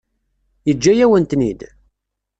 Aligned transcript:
Yeǧǧa-yawen-ten-id? 0.67 1.61